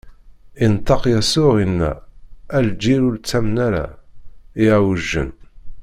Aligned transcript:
Inṭeq 0.65 1.01
Yasuɛ, 1.13 1.53
inna: 1.63 1.91
A 2.57 2.59
lǧil 2.67 3.01
ur 3.07 3.13
nettamen 3.15 3.57
ara, 3.67 3.85
iɛewjen! 4.63 5.31